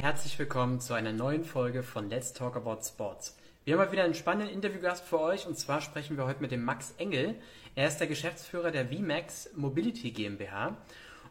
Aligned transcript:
Herzlich 0.00 0.38
willkommen 0.38 0.80
zu 0.80 0.94
einer 0.94 1.12
neuen 1.12 1.44
Folge 1.44 1.82
von 1.82 2.08
Let's 2.08 2.32
Talk 2.32 2.56
About 2.56 2.78
Sports. 2.82 3.36
Wir 3.66 3.74
haben 3.74 3.84
mal 3.84 3.92
wieder 3.92 4.02
einen 4.02 4.14
spannenden 4.14 4.48
Interviewgast 4.48 5.04
für 5.04 5.20
euch 5.20 5.46
und 5.46 5.58
zwar 5.58 5.82
sprechen 5.82 6.16
wir 6.16 6.24
heute 6.24 6.40
mit 6.40 6.52
dem 6.52 6.64
Max 6.64 6.94
Engel. 6.96 7.34
Er 7.74 7.88
ist 7.88 7.98
der 7.98 8.06
Geschäftsführer 8.06 8.70
der 8.70 8.86
VMAX 8.86 9.50
Mobility 9.56 10.10
GmbH 10.12 10.78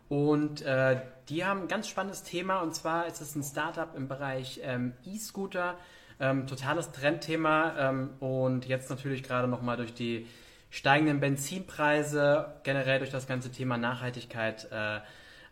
und 0.07 0.61
äh, 0.61 1.01
die 1.29 1.43
haben 1.45 1.63
ein 1.63 1.67
ganz 1.67 1.87
spannendes 1.87 2.21
Thema 2.21 2.61
und 2.61 2.75
zwar 2.75 3.07
ist 3.07 3.21
es 3.21 3.35
ein 3.35 3.41
Startup 3.41 3.95
im 3.95 4.07
Bereich 4.07 4.61
ähm, 4.63 4.93
E-Scooter, 5.03 5.75
ähm, 6.19 6.45
totales 6.45 6.91
Trendthema 6.91 7.89
ähm, 7.89 8.11
und 8.19 8.67
jetzt 8.67 8.91
natürlich 8.91 9.23
gerade 9.23 9.47
nochmal 9.47 9.77
durch 9.77 9.95
die 9.95 10.27
steigenden 10.69 11.19
Benzinpreise, 11.19 12.53
generell 12.61 12.99
durch 12.99 13.09
das 13.09 13.25
ganze 13.25 13.51
Thema 13.51 13.79
Nachhaltigkeit, 13.79 14.67
äh, 14.71 14.99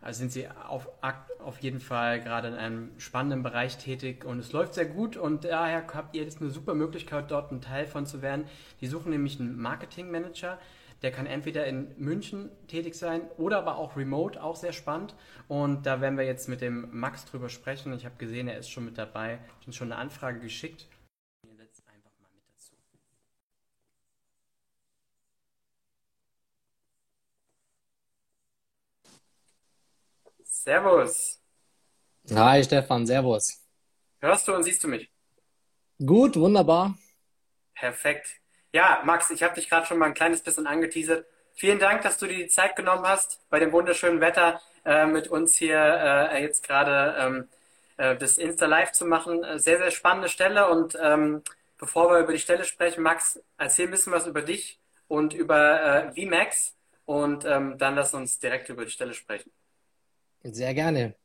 sind 0.09 0.31
sie 0.31 0.47
auf, 0.47 0.87
auf 1.39 1.59
jeden 1.59 1.79
Fall 1.79 2.21
gerade 2.21 2.49
in 2.49 2.53
einem 2.53 2.91
spannenden 2.97 3.43
Bereich 3.43 3.77
tätig 3.77 4.25
und 4.25 4.39
es 4.39 4.51
läuft 4.51 4.73
sehr 4.73 4.85
gut 4.85 5.17
und 5.17 5.43
daher 5.43 5.85
habt 5.93 6.15
ihr 6.15 6.23
jetzt 6.23 6.41
eine 6.41 6.49
super 6.49 6.73
Möglichkeit, 6.73 7.31
dort 7.31 7.51
ein 7.51 7.61
Teil 7.61 7.85
von 7.85 8.05
zu 8.05 8.21
werden. 8.21 8.45
Die 8.81 8.87
suchen 8.87 9.11
nämlich 9.11 9.39
einen 9.39 9.59
Marketingmanager, 9.59 10.59
der 11.01 11.11
kann 11.11 11.25
entweder 11.25 11.65
in 11.65 11.93
München 11.97 12.49
tätig 12.67 12.95
sein 12.95 13.21
oder 13.37 13.59
aber 13.59 13.77
auch 13.77 13.97
remote, 13.97 14.41
auch 14.41 14.55
sehr 14.55 14.73
spannend. 14.73 15.15
Und 15.47 15.85
da 15.85 16.01
werden 16.01 16.17
wir 16.17 16.25
jetzt 16.25 16.49
mit 16.49 16.61
dem 16.61 16.87
Max 16.91 17.25
drüber 17.25 17.49
sprechen. 17.49 17.93
Ich 17.93 18.05
habe 18.05 18.15
gesehen, 18.17 18.47
er 18.47 18.57
ist 18.57 18.69
schon 18.69 18.85
mit 18.85 18.97
dabei, 18.97 19.39
ich 19.59 19.67
habe 19.67 19.73
schon 19.73 19.91
eine 19.91 20.01
Anfrage 20.01 20.39
geschickt. 20.39 20.87
Servus. 30.63 31.39
Hi 32.33 32.63
Stefan, 32.63 33.05
Servus. 33.05 33.63
Hörst 34.19 34.47
du 34.47 34.53
und 34.53 34.63
siehst 34.63 34.83
du 34.83 34.87
mich? 34.87 35.09
Gut, 36.05 36.35
wunderbar. 36.35 36.97
Perfekt. 37.75 38.27
Ja, 38.73 39.01
Max, 39.05 39.29
ich 39.29 39.43
habe 39.43 39.55
dich 39.55 39.69
gerade 39.69 39.85
schon 39.85 39.97
mal 39.97 40.07
ein 40.07 40.13
kleines 40.13 40.41
bisschen 40.41 40.67
angeteasert. 40.67 41.25
Vielen 41.53 41.79
Dank, 41.79 42.01
dass 42.01 42.17
du 42.17 42.27
dir 42.27 42.37
die 42.37 42.47
Zeit 42.47 42.75
genommen 42.75 43.05
hast, 43.05 43.39
bei 43.49 43.59
dem 43.59 43.71
wunderschönen 43.71 44.19
Wetter 44.19 44.61
äh, 44.85 45.05
mit 45.05 45.27
uns 45.27 45.55
hier 45.55 45.79
äh, 45.79 46.41
jetzt 46.41 46.63
gerade 46.67 47.15
ähm, 47.17 47.47
äh, 47.97 48.15
das 48.17 48.37
Insta 48.37 48.65
Live 48.65 48.91
zu 48.91 49.05
machen. 49.05 49.43
Sehr, 49.59 49.77
sehr 49.77 49.91
spannende 49.91 50.29
Stelle. 50.29 50.69
Und 50.69 50.97
ähm, 51.01 51.43
bevor 51.77 52.11
wir 52.11 52.19
über 52.19 52.33
die 52.33 52.39
Stelle 52.39 52.65
sprechen, 52.65 53.03
Max, 53.03 53.39
erzähl 53.57 53.87
ein 53.87 53.91
bisschen 53.91 54.13
was 54.13 54.27
über 54.27 54.41
dich 54.41 54.79
und 55.07 55.33
über 55.33 55.81
äh, 55.81 56.11
VMAX 56.13 56.75
und 57.05 57.45
ähm, 57.45 57.77
dann 57.77 57.95
lass 57.95 58.13
uns 58.13 58.39
direkt 58.39 58.69
über 58.69 58.85
die 58.85 58.91
Stelle 58.91 59.13
sprechen. 59.13 59.51
Sehr 60.53 60.73
gerne. 60.73 61.15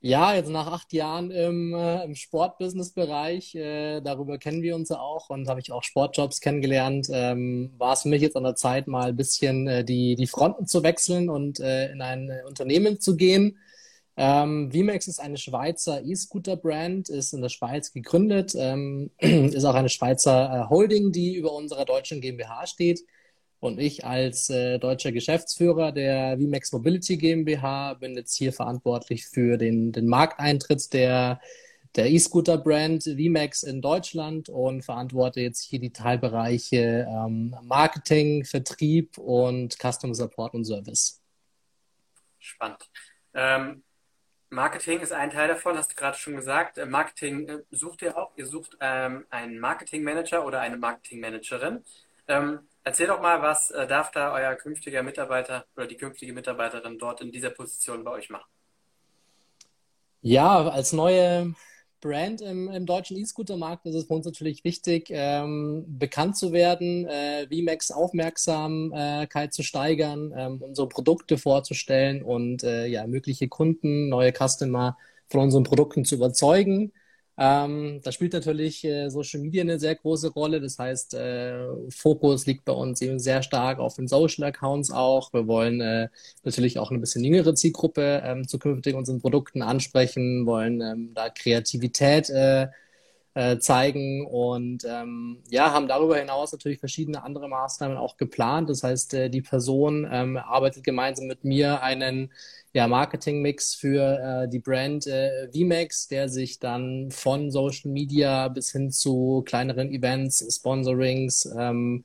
Ja, 0.00 0.34
jetzt 0.34 0.50
nach 0.50 0.66
acht 0.68 0.92
Jahren 0.92 1.30
im, 1.30 1.74
äh, 1.74 2.04
im 2.04 2.14
Sportbusiness-Bereich, 2.14 3.54
äh, 3.54 4.00
darüber 4.02 4.38
kennen 4.38 4.62
wir 4.62 4.76
uns 4.76 4.90
ja 4.90 5.00
auch 5.00 5.30
und 5.30 5.48
habe 5.48 5.60
ich 5.60 5.72
auch 5.72 5.82
Sportjobs 5.82 6.40
kennengelernt, 6.40 7.08
ähm, 7.10 7.72
war 7.78 7.94
es 7.94 8.02
für 8.02 8.08
mich 8.08 8.22
jetzt 8.22 8.36
an 8.36 8.44
der 8.44 8.54
Zeit, 8.54 8.86
mal 8.86 9.08
ein 9.08 9.16
bisschen 9.16 9.66
äh, 9.66 9.84
die, 9.84 10.14
die 10.14 10.26
Fronten 10.26 10.66
zu 10.66 10.82
wechseln 10.82 11.28
und 11.28 11.60
äh, 11.60 11.90
in 11.90 12.02
ein 12.02 12.30
Unternehmen 12.46 13.00
zu 13.00 13.16
gehen. 13.16 13.58
Ähm, 14.16 14.70
VMAX 14.72 15.08
ist 15.08 15.20
eine 15.20 15.38
Schweizer 15.38 16.02
E-Scooter-Brand, 16.04 17.08
ist 17.08 17.32
in 17.32 17.42
der 17.42 17.48
Schweiz 17.48 17.92
gegründet, 17.92 18.54
ähm, 18.56 19.10
ist 19.18 19.64
auch 19.64 19.74
eine 19.74 19.88
Schweizer 19.88 20.66
äh, 20.66 20.70
Holding, 20.70 21.10
die 21.12 21.34
über 21.36 21.52
unserer 21.52 21.84
deutschen 21.84 22.20
GmbH 22.20 22.66
steht. 22.66 23.00
Und 23.58 23.80
ich 23.80 24.04
als 24.04 24.50
äh, 24.50 24.78
deutscher 24.78 25.12
Geschäftsführer 25.12 25.92
der 25.92 26.36
VMAX 26.38 26.72
Mobility 26.72 27.16
GmbH 27.16 27.94
bin 27.94 28.14
jetzt 28.14 28.36
hier 28.36 28.52
verantwortlich 28.52 29.26
für 29.26 29.56
den, 29.56 29.92
den 29.92 30.06
Markteintritt 30.06 30.92
der, 30.92 31.40
E-Scooter-Brand 31.96 33.04
VMAX 33.04 33.62
in 33.62 33.80
Deutschland 33.80 34.50
und 34.50 34.82
verantworte 34.82 35.40
jetzt 35.40 35.62
hier 35.62 35.78
die 35.78 35.92
Teilbereiche 35.92 37.06
ähm, 37.08 37.56
Marketing, 37.62 38.44
Vertrieb 38.44 39.16
und 39.16 39.78
Custom 39.78 40.12
Support 40.12 40.52
und 40.52 40.66
Service. 40.66 41.22
Spannend. 42.38 42.90
Ähm, 43.32 43.82
Marketing 44.50 45.00
ist 45.00 45.12
ein 45.12 45.30
Teil 45.30 45.48
davon, 45.48 45.76
hast 45.76 45.92
du 45.92 45.96
gerade 45.96 46.16
schon 46.16 46.36
gesagt. 46.36 46.78
Äh, 46.78 46.86
Marketing 46.86 47.48
äh, 47.48 47.62
sucht 47.70 48.02
ihr 48.02 48.16
auch. 48.16 48.32
Ihr 48.36 48.46
sucht 48.46 48.76
ähm, 48.80 49.26
einen 49.30 49.58
Marketingmanager 49.58 50.44
oder 50.44 50.60
eine 50.60 50.76
Marketingmanagerin. 50.76 51.82
Erzähl 52.86 53.08
doch 53.08 53.20
mal, 53.20 53.42
was 53.42 53.72
äh, 53.72 53.84
darf 53.88 54.12
da 54.12 54.32
euer 54.32 54.54
künftiger 54.54 55.02
Mitarbeiter 55.02 55.64
oder 55.76 55.88
die 55.88 55.96
künftige 55.96 56.32
Mitarbeiterin 56.32 57.00
dort 57.00 57.20
in 57.20 57.32
dieser 57.32 57.50
Position 57.50 58.04
bei 58.04 58.12
euch 58.12 58.30
machen? 58.30 58.48
Ja, 60.22 60.68
als 60.68 60.92
neue 60.92 61.52
Brand 62.00 62.42
im, 62.42 62.70
im 62.70 62.86
deutschen 62.86 63.16
E-Scooter-Markt 63.16 63.86
ist 63.86 63.96
es 63.96 64.04
für 64.04 64.14
uns 64.14 64.24
natürlich 64.24 64.62
wichtig, 64.62 65.08
ähm, 65.10 65.84
bekannt 65.98 66.36
zu 66.36 66.52
werden, 66.52 67.08
äh, 67.08 67.48
VMAX 67.48 67.90
Aufmerksamkeit 67.90 69.52
zu 69.52 69.64
steigern, 69.64 70.32
ähm, 70.36 70.62
unsere 70.62 70.88
Produkte 70.88 71.38
vorzustellen 71.38 72.22
und 72.22 72.62
äh, 72.62 72.86
ja, 72.86 73.08
mögliche 73.08 73.48
Kunden, 73.48 74.08
neue 74.08 74.32
Customer 74.32 74.96
von 75.26 75.40
unseren 75.40 75.64
Produkten 75.64 76.04
zu 76.04 76.14
überzeugen. 76.14 76.92
Ähm, 77.38 78.00
da 78.02 78.12
spielt 78.12 78.32
natürlich 78.32 78.82
äh, 78.84 79.10
Social 79.10 79.40
Media 79.40 79.62
eine 79.62 79.78
sehr 79.78 79.94
große 79.94 80.30
Rolle. 80.32 80.60
Das 80.60 80.78
heißt, 80.78 81.14
äh, 81.14 81.66
Fokus 81.90 82.46
liegt 82.46 82.64
bei 82.64 82.72
uns 82.72 83.02
eben 83.02 83.18
sehr 83.18 83.42
stark 83.42 83.78
auf 83.78 83.96
den 83.96 84.08
Social 84.08 84.44
Accounts 84.44 84.90
auch. 84.90 85.32
Wir 85.34 85.46
wollen 85.46 85.80
äh, 85.80 86.08
natürlich 86.44 86.78
auch 86.78 86.90
eine 86.90 87.00
bisschen 87.00 87.24
jüngere 87.24 87.54
Zielgruppe 87.54 88.22
ähm, 88.24 88.48
zukünftig 88.48 88.94
unseren 88.94 89.20
Produkten 89.20 89.62
ansprechen, 89.62 90.46
wollen 90.46 90.80
ähm, 90.80 91.12
da 91.14 91.28
Kreativität 91.28 92.30
äh, 92.30 92.68
äh, 93.36 93.58
zeigen. 93.58 94.26
Und 94.26 94.84
ähm, 94.88 95.42
ja, 95.50 95.70
haben 95.70 95.88
darüber 95.88 96.16
hinaus 96.16 96.52
natürlich 96.52 96.78
verschiedene 96.78 97.22
andere 97.22 97.48
Maßnahmen 97.48 97.98
auch 97.98 98.16
geplant. 98.16 98.70
Das 98.70 98.82
heißt, 98.82 99.12
äh, 99.12 99.28
die 99.28 99.42
Person 99.42 100.08
ähm, 100.10 100.38
arbeitet 100.38 100.84
gemeinsam 100.84 101.26
mit 101.26 101.44
mir 101.44 101.82
einen 101.82 102.32
ja, 102.72 102.88
Marketingmix 102.88 103.74
für 103.74 104.44
äh, 104.44 104.48
die 104.48 104.58
Brand 104.58 105.06
äh, 105.06 105.48
VMAX, 105.52 106.08
der 106.08 106.30
sich 106.30 106.60
dann 106.60 107.10
von 107.10 107.50
Social 107.50 107.90
Media 107.90 108.48
bis 108.48 108.72
hin 108.72 108.90
zu 108.90 109.42
kleineren 109.46 109.92
Events, 109.92 110.44
Sponsorings, 110.56 111.46
ähm, 111.58 112.04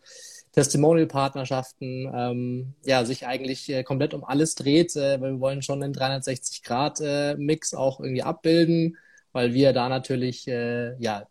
Testimonial-Partnerschaften, 0.52 2.12
ähm, 2.14 2.74
ja, 2.84 3.06
sich 3.06 3.25
eigentlich 3.25 3.70
äh, 3.70 3.84
komplett 3.84 4.14
um 4.14 4.25
alles 4.25 4.56
dreht, 4.56 4.97
äh, 4.97 5.22
weil 5.22 5.34
wir 5.34 5.40
wollen 5.40 5.62
schon 5.62 5.80
den 5.80 5.94
360-Grad-Mix 5.94 7.72
äh, 7.72 7.75
auch 7.78 8.02
irgendwie 8.02 8.24
abbilden, 8.24 8.97
weil 9.31 9.53
wir 9.53 9.74
da 9.74 9.90
natürlich, 9.90 10.47
äh, 10.47 10.96
ja, 11.00 11.28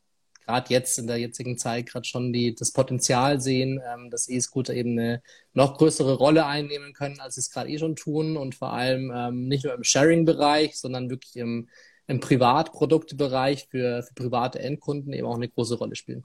gerade 0.50 0.72
jetzt 0.72 0.98
in 0.98 1.06
der 1.06 1.18
jetzigen 1.18 1.58
Zeit 1.58 1.86
gerade 1.86 2.04
schon 2.04 2.32
die, 2.32 2.54
das 2.54 2.72
Potenzial 2.72 3.40
sehen, 3.40 3.80
ähm, 3.86 4.10
dass 4.10 4.28
E-Scooter 4.28 4.74
eben 4.74 4.98
eine 4.98 5.22
noch 5.52 5.78
größere 5.78 6.14
Rolle 6.14 6.46
einnehmen 6.46 6.92
können, 6.92 7.20
als 7.20 7.36
sie 7.36 7.40
es 7.40 7.50
gerade 7.50 7.70
eh 7.70 7.78
schon 7.78 7.96
tun 7.96 8.36
und 8.36 8.54
vor 8.54 8.72
allem 8.72 9.12
ähm, 9.14 9.48
nicht 9.48 9.64
nur 9.64 9.74
im 9.74 9.84
Sharing-Bereich, 9.84 10.76
sondern 10.78 11.10
wirklich 11.10 11.36
im, 11.36 11.68
im 12.06 12.20
Privatproduktebereich 12.20 13.68
für, 13.70 14.02
für 14.02 14.14
private 14.14 14.58
Endkunden 14.58 15.12
eben 15.12 15.26
auch 15.26 15.36
eine 15.36 15.48
große 15.48 15.76
Rolle 15.76 15.94
spielen. 15.94 16.24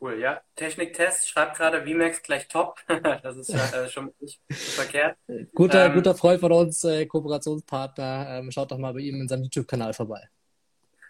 Cool, 0.00 0.18
ja. 0.18 0.40
Techniktest 0.56 1.28
schreibt 1.28 1.56
gerade 1.56 1.84
VMAX 1.84 2.22
gleich 2.22 2.48
top. 2.48 2.80
das 3.22 3.36
ist 3.36 3.50
ja 3.50 3.84
äh, 3.84 3.88
schon 3.88 4.12
nicht 4.18 4.40
verkehrt. 4.48 5.16
Guter, 5.54 5.86
ähm, 5.86 5.94
guter 5.94 6.16
Freund 6.16 6.40
von 6.40 6.50
uns, 6.50 6.82
äh, 6.82 7.06
Kooperationspartner. 7.06 8.38
Ähm, 8.38 8.50
schaut 8.50 8.72
doch 8.72 8.78
mal 8.78 8.92
bei 8.94 9.00
ihm 9.00 9.20
in 9.20 9.28
seinem 9.28 9.44
YouTube-Kanal 9.44 9.92
vorbei. 9.92 10.28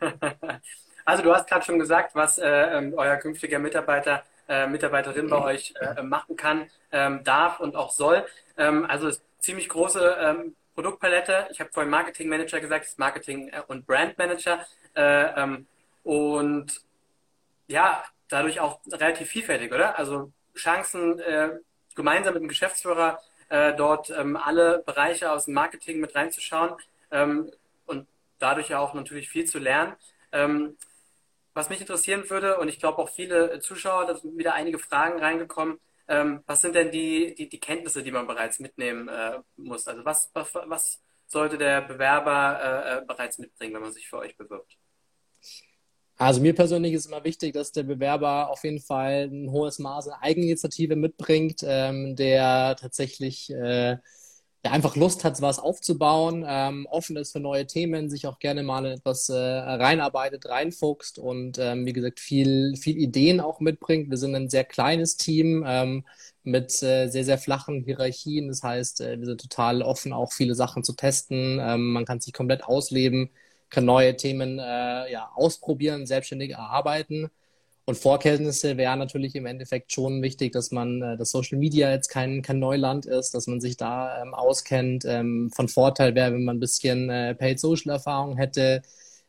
Also 1.04 1.22
du 1.22 1.34
hast 1.34 1.48
gerade 1.48 1.64
schon 1.64 1.78
gesagt, 1.78 2.14
was 2.14 2.38
äh, 2.38 2.48
ähm, 2.48 2.94
euer 2.96 3.16
künftiger 3.16 3.58
Mitarbeiter, 3.58 4.22
äh, 4.48 4.66
Mitarbeiterin 4.66 5.28
bei 5.28 5.42
euch 5.42 5.74
äh, 5.80 6.02
machen 6.02 6.36
kann, 6.36 6.70
ähm, 6.92 7.24
darf 7.24 7.60
und 7.60 7.76
auch 7.76 7.90
soll. 7.90 8.24
Ähm, 8.56 8.86
also 8.88 9.10
ziemlich 9.38 9.68
große 9.68 10.16
ähm, 10.20 10.54
Produktpalette. 10.74 11.48
Ich 11.50 11.60
habe 11.60 11.70
vorhin 11.72 11.90
Marketing 11.90 12.28
Manager 12.28 12.60
gesagt, 12.60 12.84
ist 12.84 12.98
Marketing 12.98 13.48
äh, 13.48 13.62
und 13.66 13.86
Brand 13.86 14.16
Manager. 14.18 14.64
Äh, 14.94 15.42
ähm, 15.42 15.66
und 16.04 16.80
ja, 17.66 18.04
dadurch 18.28 18.60
auch 18.60 18.80
relativ 18.90 19.28
vielfältig, 19.28 19.72
oder? 19.72 19.98
Also 19.98 20.32
Chancen, 20.54 21.18
äh, 21.20 21.50
gemeinsam 21.94 22.34
mit 22.34 22.42
dem 22.42 22.48
Geschäftsführer 22.48 23.20
dort 23.76 24.10
alle 24.10 24.78
Bereiche 24.78 25.30
aus 25.30 25.44
dem 25.44 25.52
Marketing 25.52 26.00
mit 26.00 26.14
reinzuschauen 26.14 26.74
dadurch 28.42 28.68
ja 28.68 28.78
auch 28.78 28.94
natürlich 28.94 29.28
viel 29.28 29.44
zu 29.44 29.58
lernen 29.58 29.96
was 31.54 31.68
mich 31.68 31.80
interessieren 31.80 32.28
würde, 32.30 32.58
und 32.58 32.68
ich 32.68 32.78
glaube 32.78 32.98
auch 32.98 33.10
viele 33.10 33.60
Zuschauer, 33.60 34.06
da 34.06 34.16
sind 34.16 34.38
wieder 34.38 34.54
einige 34.54 34.78
Fragen 34.78 35.20
reingekommen, 35.20 35.78
ähm, 36.08 36.42
was 36.46 36.62
sind 36.62 36.74
denn 36.74 36.90
die, 36.90 37.34
die, 37.34 37.48
die, 37.48 37.60
Kenntnisse, 37.60 38.02
die 38.02 38.10
man 38.10 38.26
bereits 38.26 38.58
mitnehmen 38.58 39.08
äh, 39.08 39.38
muss? 39.56 39.86
Also 39.86 40.04
was, 40.04 40.30
was, 40.34 40.54
was, 40.54 41.00
sollte 41.26 41.56
der 41.56 41.80
Bewerber 41.80 42.60
äh, 42.62 42.98
äh, 42.98 43.06
bereits 43.06 43.38
mitbringen, 43.38 43.72
wenn 43.74 43.80
man 43.80 43.92
sich 43.92 44.06
für 44.06 44.18
euch 44.18 44.36
bewirbt? 44.36 44.76
Also 46.18 46.42
mir 46.42 46.54
persönlich 46.54 46.92
ist 46.92 47.06
immer 47.06 47.24
wichtig, 47.24 47.54
dass 47.54 47.72
der 47.72 47.84
Bewerber 47.84 48.50
auf 48.50 48.62
jeden 48.64 48.80
Fall 48.80 49.30
ein 49.32 49.50
hohes 49.50 49.78
Maß 49.78 50.08
an 50.08 50.20
Eigeninitiative 50.20 50.94
mitbringt, 50.94 51.62
ähm, 51.64 52.16
der 52.16 52.76
tatsächlich 52.76 53.48
äh, 53.50 53.96
ja, 54.64 54.70
einfach 54.70 54.94
Lust 54.94 55.24
hat, 55.24 55.40
was 55.42 55.58
aufzubauen, 55.58 56.44
ähm, 56.46 56.86
offen 56.90 57.16
ist 57.16 57.32
für 57.32 57.40
neue 57.40 57.66
Themen, 57.66 58.08
sich 58.08 58.26
auch 58.26 58.38
gerne 58.38 58.62
mal 58.62 58.84
in 58.86 58.92
etwas 58.92 59.28
äh, 59.28 59.34
reinarbeitet, 59.34 60.46
reinfuchst 60.48 61.18
und 61.18 61.58
ähm, 61.58 61.84
wie 61.84 61.92
gesagt 61.92 62.20
viel, 62.20 62.76
viel 62.76 62.96
Ideen 62.96 63.40
auch 63.40 63.58
mitbringt. 63.58 64.10
Wir 64.10 64.18
sind 64.18 64.36
ein 64.36 64.48
sehr 64.48 64.64
kleines 64.64 65.16
Team 65.16 65.64
ähm, 65.66 66.04
mit 66.44 66.82
äh, 66.82 67.08
sehr, 67.08 67.24
sehr 67.24 67.38
flachen 67.38 67.82
Hierarchien. 67.84 68.48
Das 68.48 68.62
heißt, 68.62 69.00
äh, 69.00 69.18
wir 69.18 69.26
sind 69.26 69.40
total 69.40 69.82
offen, 69.82 70.12
auch 70.12 70.32
viele 70.32 70.54
Sachen 70.54 70.84
zu 70.84 70.92
testen. 70.94 71.58
Ähm, 71.60 71.92
man 71.92 72.04
kann 72.04 72.20
sich 72.20 72.32
komplett 72.32 72.62
ausleben, 72.64 73.30
kann 73.68 73.84
neue 73.84 74.16
Themen 74.16 74.58
äh, 74.60 75.10
ja, 75.12 75.30
ausprobieren, 75.34 76.06
selbstständig 76.06 76.50
erarbeiten. 76.52 77.30
Und 77.84 77.96
Vorkenntnisse 77.98 78.76
wären 78.76 79.00
natürlich 79.00 79.34
im 79.34 79.46
Endeffekt 79.46 79.92
schon 79.92 80.22
wichtig, 80.22 80.52
dass 80.52 80.70
man, 80.70 81.02
äh, 81.02 81.16
dass 81.16 81.30
Social 81.30 81.58
Media 81.58 81.90
jetzt 81.90 82.08
kein, 82.08 82.42
kein 82.42 82.58
Neuland 82.60 83.06
ist, 83.06 83.34
dass 83.34 83.46
man 83.48 83.60
sich 83.60 83.76
da 83.76 84.22
ähm, 84.22 84.34
auskennt. 84.34 85.04
Ähm, 85.04 85.50
von 85.54 85.68
Vorteil 85.68 86.14
wäre, 86.14 86.32
wenn 86.32 86.44
man 86.44 86.56
ein 86.56 86.60
bisschen 86.60 87.10
äh, 87.10 87.34
Paid 87.34 87.58
Social 87.58 87.92
Erfahrung 87.92 88.36
hätte, 88.36 88.82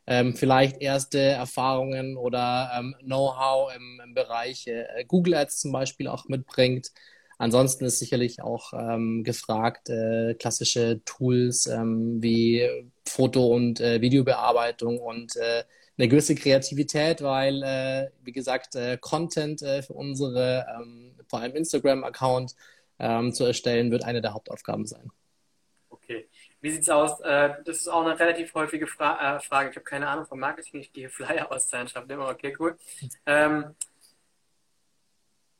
ähm, 0.06 0.36
vielleicht 0.36 0.82
erste 0.82 1.20
Erfahrungen 1.20 2.18
oder 2.18 2.72
ähm, 2.78 2.96
Know-how 3.02 3.74
im, 3.76 4.02
im 4.04 4.14
Bereich 4.14 4.68
äh, 4.68 5.06
Google 5.08 5.36
Ads 5.36 5.60
zum 5.62 5.72
Beispiel 5.72 6.08
auch 6.08 6.28
mitbringt. 6.28 6.92
Ansonsten 7.38 7.86
ist 7.86 8.00
sicherlich 8.00 8.42
auch 8.42 8.74
ähm, 8.74 9.24
gefragt, 9.24 9.90
äh, 9.90 10.36
klassische 10.36 11.02
Tools 11.06 11.66
ähm, 11.68 12.22
wie 12.22 12.70
Foto- 13.08 13.48
und 13.48 13.82
äh, 13.82 14.02
Videobearbeitung 14.02 15.00
und 15.00 15.36
äh, 15.38 15.64
eine 15.98 16.08
gewisse 16.08 16.36
Kreativität, 16.36 17.22
weil, 17.22 17.62
äh, 17.64 18.10
wie 18.24 18.32
gesagt, 18.32 18.76
äh, 18.76 18.98
Content 19.00 19.62
äh, 19.62 19.84
für 19.84 19.94
unsere, 19.94 20.66
ähm, 20.76 21.16
vor 21.28 21.40
allem 21.40 21.56
Instagram-Account 21.56 22.56
ähm, 23.00 23.34
zu 23.34 23.46
erstellen, 23.46 23.92
wird 23.92 24.04
eine 24.04 24.22
der 24.22 24.34
Hauptaufgaben 24.34 24.86
sein. 24.86 25.12
Okay. 25.90 26.28
Wie 26.62 26.72
sieht's 26.72 26.90
aus? 26.90 27.20
Äh, 27.22 27.56
das 27.66 27.78
ist 27.78 27.88
auch 27.88 28.06
eine 28.06 28.20
relativ 28.20 28.54
häufige 28.56 28.88
Fra 28.88 29.38
äh, 29.38 29.40
Frage. 29.40 29.70
Ich 29.70 29.76
habe 29.76 29.84
keine 29.84 30.08
Ahnung 30.08 30.26
vom 30.26 30.40
Marketing, 30.40 30.80
ich 30.80 30.92
gehe 30.92 31.10
Flyer 31.10 31.52
auszahlen, 31.52 31.88
schreibt 31.88 32.12
immer, 32.12 32.30
okay, 32.30 32.56
cool. 32.60 32.78
Ähm, 33.26 33.76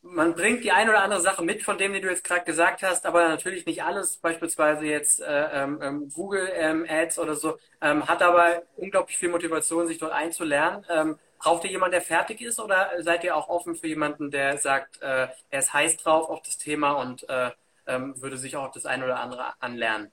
man 0.04 0.36
bringt 0.36 0.64
die 0.64 0.72
ein 0.72 0.90
oder 0.90 1.02
andere 1.02 1.22
Sache 1.22 1.44
mit, 1.44 1.64
von 1.64 1.78
dem, 1.78 1.94
die 1.94 2.02
du 2.02 2.10
jetzt 2.10 2.24
gerade 2.24 2.44
gesagt 2.46 2.84
hast, 2.84 3.06
aber 3.06 3.28
natürlich 3.30 3.66
nicht 3.66 3.84
alles. 3.84 4.18
Beispielsweise 4.18 4.86
jetzt 4.86 5.22
äh, 5.22 5.64
ähm, 5.64 5.80
ähm, 5.82 6.10
Google 6.14 6.50
ähm, 6.54 6.86
Ads 6.88 7.20
oder 7.20 7.36
so, 7.36 7.58
ähm, 7.82 8.08
hat 8.08 8.22
aber 8.22 8.64
unglaublich 8.76 9.18
viel 9.18 9.30
Motivation, 9.30 9.88
sich 9.88 9.98
dort 10.00 10.12
einzulernen. 10.12 10.86
Ähm, 10.90 11.18
braucht 11.40 11.64
ihr 11.64 11.72
jemanden, 11.72 11.94
der 11.94 12.02
fertig 12.02 12.42
ist, 12.42 12.60
oder 12.60 12.92
seid 13.00 13.24
ihr 13.24 13.36
auch 13.36 13.48
offen 13.50 13.76
für 13.76 13.88
jemanden, 13.88 14.30
der 14.30 14.58
sagt, 14.58 15.02
äh, 15.02 15.28
er 15.50 15.60
ist 15.60 15.74
heiß 15.74 15.98
drauf 15.98 16.30
auf 16.30 16.42
das 16.42 16.58
Thema 16.58 16.94
und 16.94 17.28
äh, 17.30 17.52
ähm, 17.88 18.22
würde 18.22 18.38
sich 18.38 18.56
auch 18.58 18.72
das 18.72 18.86
ein 18.86 19.04
oder 19.04 19.20
andere 19.20 19.54
anlernen? 19.62 20.12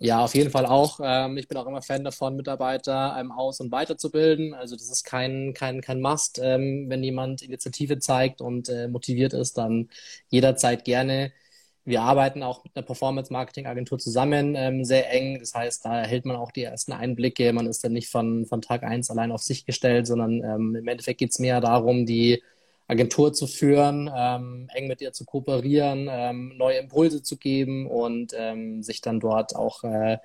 Ja, 0.00 0.24
auf 0.24 0.34
jeden 0.36 0.50
Fall 0.50 0.64
auch. 0.66 1.00
Ähm, 1.02 1.36
ich 1.38 1.48
bin 1.48 1.58
auch 1.58 1.66
immer 1.66 1.82
Fan 1.82 2.04
davon, 2.04 2.36
Mitarbeiter 2.36 3.16
ähm, 3.18 3.32
aus- 3.32 3.58
und 3.60 3.72
weiterzubilden. 3.72 4.54
Also 4.54 4.76
das 4.76 4.88
ist 4.90 5.02
kein, 5.04 5.54
kein, 5.54 5.80
kein 5.80 6.00
Must. 6.00 6.38
Ähm, 6.40 6.86
wenn 6.88 7.02
jemand 7.02 7.42
Initiative 7.42 7.98
zeigt 7.98 8.40
und 8.40 8.68
äh, 8.68 8.86
motiviert 8.86 9.32
ist, 9.32 9.58
dann 9.58 9.88
jederzeit 10.28 10.84
gerne. 10.84 11.32
Wir 11.84 12.02
arbeiten 12.02 12.42
auch 12.44 12.62
mit 12.64 12.76
einer 12.76 12.86
Performance-Marketing-Agentur 12.86 13.98
zusammen, 13.98 14.54
ähm, 14.56 14.84
sehr 14.84 15.10
eng. 15.12 15.40
Das 15.40 15.54
heißt, 15.54 15.84
da 15.84 16.00
erhält 16.00 16.26
man 16.26 16.36
auch 16.36 16.52
die 16.52 16.62
ersten 16.62 16.92
Einblicke. 16.92 17.52
Man 17.52 17.66
ist 17.66 17.82
dann 17.82 17.92
nicht 17.92 18.08
von, 18.10 18.46
von 18.46 18.62
Tag 18.62 18.84
eins 18.84 19.10
allein 19.10 19.32
auf 19.32 19.42
sich 19.42 19.66
gestellt, 19.66 20.06
sondern 20.06 20.42
im 20.76 20.86
Endeffekt 20.88 21.18
geht 21.18 21.30
es 21.30 21.38
mehr 21.40 21.60
darum, 21.60 22.06
die 22.06 22.42
Agentur 22.88 23.32
zu 23.34 23.46
führen, 23.46 24.10
ähm, 24.14 24.68
eng 24.74 24.88
mit 24.88 25.00
ihr 25.00 25.12
zu 25.12 25.24
kooperieren, 25.24 26.08
ähm, 26.10 26.56
neue 26.56 26.78
Impulse 26.78 27.22
zu 27.22 27.36
geben 27.36 27.86
und 27.86 28.32
ähm, 28.34 28.82
sich 28.82 29.02
dann 29.02 29.20
dort 29.20 29.54
auch 29.54 29.84
äh, 29.84 30.18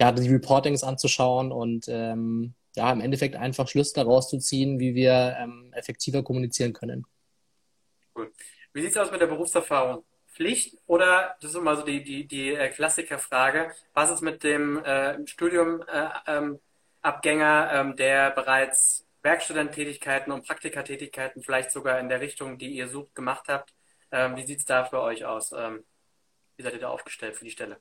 ja, 0.00 0.12
die 0.12 0.28
Reportings 0.28 0.82
anzuschauen 0.82 1.52
und 1.52 1.86
ähm, 1.88 2.54
ja, 2.76 2.92
im 2.92 3.00
Endeffekt 3.00 3.36
einfach 3.36 3.68
Schlüsse 3.68 3.94
daraus 3.94 4.28
zu 4.28 4.38
ziehen, 4.38 4.78
wie 4.78 4.94
wir 4.94 5.36
ähm, 5.40 5.72
effektiver 5.74 6.22
kommunizieren 6.22 6.72
können. 6.72 7.06
Cool. 8.14 8.32
Wie 8.72 8.82
sieht 8.82 8.90
es 8.90 8.96
aus 8.96 9.10
mit 9.10 9.20
der 9.20 9.26
Berufserfahrung? 9.26 10.04
Pflicht 10.26 10.76
oder, 10.86 11.36
das 11.40 11.50
ist 11.50 11.56
immer 11.56 11.74
so 11.76 11.82
die, 11.82 12.04
die, 12.04 12.26
die 12.26 12.54
äh, 12.54 12.68
Klassikerfrage, 12.68 13.72
was 13.94 14.10
ist 14.10 14.22
mit 14.22 14.44
dem 14.44 14.78
äh, 14.84 15.26
Studiumabgänger, 15.26 16.60
äh, 17.72 17.80
ähm, 17.80 17.96
der 17.96 18.30
bereits 18.30 19.07
Werkstudententätigkeiten 19.28 20.32
und 20.32 20.46
Praktikatätigkeiten 20.46 21.42
vielleicht 21.42 21.70
sogar 21.70 22.00
in 22.00 22.08
der 22.08 22.22
Richtung, 22.22 22.56
die 22.56 22.70
ihr 22.70 22.88
sucht, 22.88 23.14
gemacht 23.14 23.44
habt. 23.48 23.74
Ähm, 24.10 24.36
wie 24.36 24.46
sieht 24.46 24.60
es 24.60 24.64
da 24.64 24.86
für 24.86 25.02
euch 25.02 25.26
aus? 25.26 25.52
Ähm, 25.52 25.84
wie 26.56 26.62
seid 26.62 26.72
ihr 26.72 26.80
da 26.80 26.88
aufgestellt 26.88 27.36
für 27.36 27.44
die 27.44 27.50
Stelle? 27.50 27.76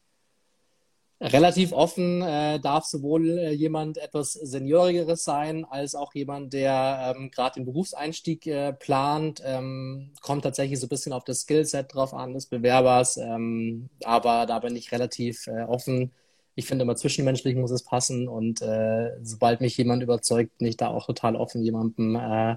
Relativ 1.22 1.72
offen 1.72 2.22
äh, 2.22 2.60
darf 2.60 2.84
sowohl 2.84 3.40
äh, 3.40 3.52
jemand 3.52 3.98
etwas 3.98 4.34
Seniorigeres 4.34 5.24
sein, 5.24 5.66
als 5.66 5.96
auch 5.96 6.14
jemand, 6.14 6.52
der 6.52 7.16
ähm, 7.16 7.32
gerade 7.32 7.56
den 7.56 7.66
Berufseinstieg 7.66 8.46
äh, 8.46 8.74
plant. 8.74 9.42
Ähm, 9.44 10.14
kommt 10.22 10.44
tatsächlich 10.44 10.80
so 10.80 10.86
ein 10.86 10.90
bisschen 10.90 11.14
auf 11.14 11.24
das 11.24 11.42
Skillset 11.42 11.92
drauf 11.92 12.14
an 12.14 12.34
des 12.34 12.48
Bewerbers, 12.48 13.16
ähm, 13.18 13.90
aber 14.04 14.46
da 14.46 14.60
bin 14.60 14.76
ich 14.76 14.92
relativ 14.92 15.48
äh, 15.48 15.64
offen 15.64 16.12
ich 16.58 16.66
finde 16.66 16.84
immer 16.84 16.96
zwischenmenschlich 16.96 17.56
muss 17.56 17.70
es 17.70 17.84
passen 17.84 18.28
und 18.28 18.64
äh, 18.64 19.12
sobald 19.22 19.62
mich 19.62 19.78
jemand 19.78 20.02
überzeugt, 20.02 20.58
bin 20.58 20.68
ich 20.68 20.76
da 20.76 20.88
auch 20.88 21.06
total 21.06 21.36
offen, 21.36 21.62
jemandem 21.62 22.16
äh, 22.16 22.56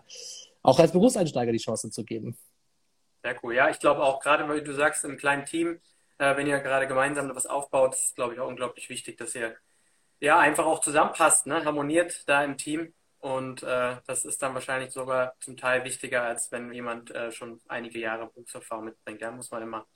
auch 0.62 0.78
als 0.78 0.92
Berufseinsteiger 0.92 1.52
die 1.52 1.58
Chance 1.58 1.90
zu 1.90 2.02
geben. 2.02 2.38
Sehr 3.22 3.36
cool. 3.42 3.54
Ja, 3.54 3.68
ich 3.68 3.78
glaube 3.78 4.02
auch 4.02 4.20
gerade, 4.20 4.48
weil 4.48 4.64
du 4.64 4.72
sagst, 4.72 5.04
im 5.04 5.18
kleinen 5.18 5.44
Team, 5.44 5.80
äh, 6.16 6.34
wenn 6.34 6.46
ihr 6.46 6.60
gerade 6.60 6.86
gemeinsam 6.86 7.28
etwas 7.28 7.44
aufbaut, 7.44 7.94
ist, 7.94 8.16
glaube 8.16 8.32
ich, 8.32 8.40
auch 8.40 8.48
unglaublich 8.48 8.88
wichtig, 8.88 9.18
dass 9.18 9.34
ihr 9.34 9.54
ja 10.18 10.38
einfach 10.38 10.64
auch 10.64 10.80
zusammenpasst, 10.80 11.46
ne? 11.46 11.62
harmoniert 11.66 12.26
da 12.26 12.42
im 12.42 12.56
Team. 12.56 12.94
Und 13.18 13.62
äh, 13.62 13.96
das 14.06 14.24
ist 14.24 14.40
dann 14.40 14.54
wahrscheinlich 14.54 14.92
sogar 14.92 15.34
zum 15.40 15.58
Teil 15.58 15.84
wichtiger, 15.84 16.22
als 16.22 16.50
wenn 16.52 16.72
jemand 16.72 17.14
äh, 17.14 17.30
schon 17.32 17.60
einige 17.68 17.98
Jahre 17.98 18.28
Berufserfahrung 18.28 18.86
mitbringt. 18.86 19.20
Da 19.20 19.30
muss 19.30 19.50
man 19.50 19.62
immer 19.62 19.86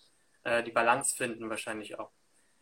äh, 0.42 0.62
die 0.62 0.72
Balance 0.72 1.16
finden, 1.16 1.48
wahrscheinlich 1.48 1.98
auch. 1.98 2.12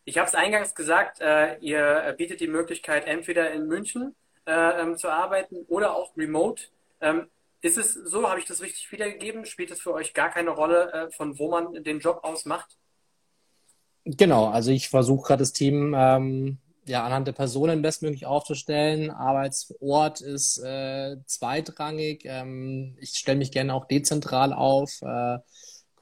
Ich 0.05 0.19
habe 0.19 0.27
es 0.27 0.35
eingangs 0.35 0.75
gesagt, 0.75 1.21
äh, 1.21 1.59
ihr 1.59 2.15
bietet 2.19 2.41
die 2.41 2.49
Möglichkeit, 2.49 3.07
entweder 3.07 3.53
in 3.53 3.67
München 3.67 4.15
äh, 4.47 4.83
ähm, 4.83 4.97
zu 4.97 5.09
arbeiten 5.09 5.65
oder 5.69 5.95
auch 5.95 6.17
remote. 6.17 6.65
Ähm, 7.01 7.29
ist 7.61 7.79
es 7.79 7.95
so, 7.95 8.29
habe 8.29 8.41
ich 8.41 8.47
das 8.47 8.61
richtig 8.61 8.91
wiedergegeben? 8.91 9.47
Spielt 9.47 9.71
es 9.71 9.81
für 9.81 9.93
euch 9.93 10.15
gar 10.15 10.31
keine 10.31 10.51
Rolle, 10.51 10.93
äh, 10.93 11.11
von 11.13 11.39
wo 11.39 11.49
man 11.49 11.85
den 11.85 12.01
Job 12.01 12.21
aus 12.25 12.45
macht? 12.45 12.77
Genau, 14.05 14.49
also 14.49 14.73
ich 14.73 14.89
versuche 14.89 15.29
gerade 15.29 15.43
das 15.43 15.53
Team 15.53 15.95
ähm, 15.97 16.59
ja, 16.87 17.05
anhand 17.05 17.29
der 17.29 17.33
Personen 17.33 17.83
bestmöglich 17.83 18.27
aufzustellen. 18.27 19.11
Arbeitsort 19.11 20.21
ist 20.21 20.59
äh, 20.59 21.19
zweitrangig. 21.27 22.25
Ähm, 22.25 22.97
ich 23.01 23.11
stelle 23.11 23.39
mich 23.39 23.53
gerne 23.53 23.75
auch 23.75 23.87
dezentral 23.87 24.53
auf. 24.53 25.01
Äh, 25.03 25.39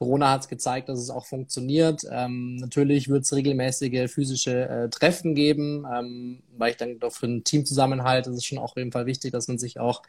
Corona 0.01 0.31
hat 0.31 0.41
es 0.41 0.47
gezeigt, 0.47 0.89
dass 0.89 0.97
es 0.97 1.11
auch 1.11 1.27
funktioniert. 1.27 2.01
Ähm, 2.09 2.55
natürlich 2.55 3.07
wird 3.07 3.23
es 3.23 3.33
regelmäßige 3.35 4.11
physische 4.11 4.67
äh, 4.67 4.89
Treffen 4.89 5.35
geben, 5.35 5.85
ähm, 5.95 6.41
weil 6.57 6.71
ich 6.71 6.77
dann 6.77 6.97
doch 6.97 7.11
für 7.11 7.27
einen 7.27 7.43
Teamzusammenhalt 7.43 8.25
ist 8.25 8.35
es 8.35 8.43
schon 8.43 8.57
auch 8.57 8.71
auf 8.71 8.77
jeden 8.77 8.91
Fall 8.91 9.05
wichtig, 9.05 9.31
dass 9.31 9.47
man 9.47 9.59
sich 9.59 9.79
auch 9.79 10.01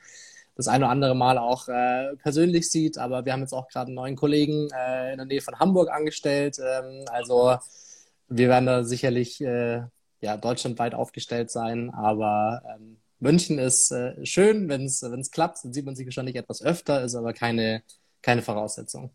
das 0.54 0.66
eine 0.66 0.86
oder 0.86 0.92
andere 0.92 1.14
Mal 1.14 1.36
auch 1.36 1.68
äh, 1.68 2.16
persönlich 2.16 2.70
sieht. 2.70 2.96
Aber 2.96 3.26
wir 3.26 3.34
haben 3.34 3.42
jetzt 3.42 3.52
auch 3.52 3.68
gerade 3.68 3.88
einen 3.88 3.96
neuen 3.96 4.16
Kollegen 4.16 4.70
äh, 4.74 5.12
in 5.12 5.18
der 5.18 5.26
Nähe 5.26 5.42
von 5.42 5.58
Hamburg 5.58 5.90
angestellt. 5.90 6.56
Ähm, 6.58 7.04
also 7.12 7.58
wir 8.28 8.48
werden 8.48 8.64
da 8.64 8.84
sicherlich 8.84 9.42
äh, 9.42 9.82
ja, 10.22 10.36
deutschlandweit 10.38 10.94
aufgestellt 10.94 11.50
sein. 11.50 11.90
Aber 11.90 12.62
ähm, 12.66 12.96
München 13.18 13.58
ist 13.58 13.90
äh, 13.92 14.24
schön, 14.24 14.70
wenn 14.70 14.86
es 14.86 15.30
klappt, 15.30 15.62
dann 15.62 15.74
sieht 15.74 15.84
man 15.84 15.96
sich 15.96 16.06
wahrscheinlich 16.06 16.36
etwas 16.36 16.62
öfter, 16.62 17.04
ist 17.04 17.14
aber 17.14 17.34
keine, 17.34 17.82
keine 18.22 18.40
Voraussetzung. 18.40 19.10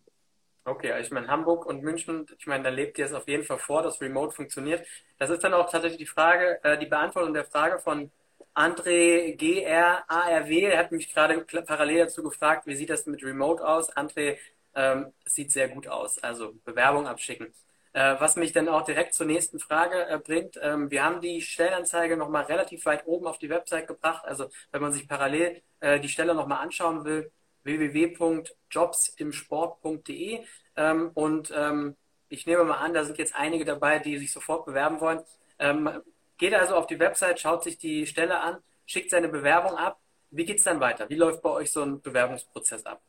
Okay, 0.68 0.92
also 0.92 1.06
ich 1.08 1.12
meine, 1.14 1.28
Hamburg 1.30 1.66
und 1.66 1.82
München, 1.82 2.26
ich 2.38 2.46
meine, 2.46 2.66
da 2.66 2.70
lebt 2.70 2.98
ihr 2.98 3.06
es 3.06 3.14
auf 3.14 3.26
jeden 3.30 3.46
Fall 3.46 3.58
vor, 3.58 3.84
dass 3.84 4.02
Remote 4.02 4.36
funktioniert. 4.36 4.86
Das 5.18 5.30
ist 5.30 5.42
dann 5.42 5.54
auch 5.54 5.70
tatsächlich 5.70 6.00
die 6.00 6.06
Frage, 6.06 6.60
äh, 6.62 6.78
die 6.78 6.88
Beantwortung 6.88 7.34
der 7.34 7.46
Frage 7.46 7.80
von 7.80 8.12
André 8.54 9.38
GRARW, 9.38 10.62
er 10.64 10.80
hat 10.80 10.92
mich 10.92 11.14
gerade 11.14 11.46
parallel 11.66 12.00
dazu 12.00 12.22
gefragt, 12.22 12.68
wie 12.68 12.76
sieht 12.76 12.90
das 12.90 13.06
mit 13.06 13.24
Remote 13.24 13.66
aus? 13.66 13.96
André, 13.96 14.38
ähm, 14.76 15.14
sieht 15.26 15.54
sehr 15.54 15.70
gut 15.70 15.88
aus, 15.88 16.20
also 16.20 16.54
Bewerbung 16.66 17.08
abschicken. 17.08 17.54
Äh, 17.94 18.16
was 18.20 18.36
mich 18.36 18.52
dann 18.52 18.68
auch 18.68 18.84
direkt 18.84 19.14
zur 19.14 19.26
nächsten 19.26 19.60
Frage 19.60 20.06
äh, 20.10 20.20
bringt, 20.20 20.60
ähm, 20.62 20.92
wir 20.92 21.04
haben 21.04 21.22
die 21.22 21.42
Stellenanzeige 21.42 22.18
nochmal 22.18 22.44
relativ 22.44 22.86
weit 22.86 23.08
oben 23.08 23.28
auf 23.28 23.38
die 23.38 23.50
Website 23.50 23.88
gebracht, 23.88 24.26
also 24.26 24.50
wenn 24.72 24.82
man 24.82 24.92
sich 24.92 25.08
parallel 25.08 25.62
äh, 25.80 26.00
die 26.00 26.10
Stelle 26.10 26.36
nochmal 26.36 26.60
anschauen 26.62 27.06
will, 27.06 27.32
www.jobsimsport.de 27.68 30.40
ähm, 30.76 31.12
und 31.14 31.54
ähm, 31.56 31.96
ich 32.30 32.46
nehme 32.46 32.64
mal 32.64 32.78
an, 32.78 32.94
da 32.94 33.04
sind 33.06 33.18
jetzt 33.20 33.36
einige 33.36 33.66
dabei, 33.66 34.00
die 34.00 34.18
sich 34.18 34.32
sofort 34.32 34.66
bewerben 34.66 35.00
wollen. 35.00 35.22
Ähm, 35.60 35.90
geht 36.38 36.54
also 36.54 36.76
auf 36.76 36.88
die 36.88 37.00
Website, 37.00 37.40
schaut 37.40 37.64
sich 37.64 37.78
die 37.78 38.08
Stelle 38.08 38.40
an, 38.40 38.58
schickt 38.86 39.12
seine 39.12 39.30
Bewerbung 39.30 39.78
ab. 39.78 40.00
Wie 40.30 40.46
geht 40.46 40.58
es 40.58 40.64
dann 40.64 40.80
weiter? 40.80 41.10
Wie 41.10 41.16
läuft 41.16 41.42
bei 41.42 41.52
euch 41.52 41.72
so 41.72 41.84
ein 41.84 42.02
Bewerbungsprozess 42.02 42.86
ab? 42.86 43.02